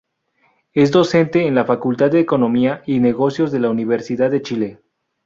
Es 0.73 0.91
docente 0.91 1.45
en 1.45 1.53
la 1.53 1.63
Facultad 1.65 2.09
de 2.09 2.19
Economía 2.19 2.81
y 2.87 2.99
Negocios 2.99 3.51
de 3.51 3.59
la 3.59 3.69
Universidad 3.69 4.31
de 4.31 4.41
Chile. 4.41 4.81